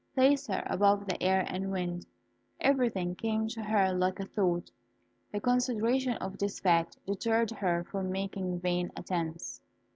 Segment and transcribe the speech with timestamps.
[0.15, 2.07] Placed above the air and wind,
[2.59, 4.71] everything came to her like a thought.
[5.31, 9.61] The consideration of this fact deterred her from making vain attempts.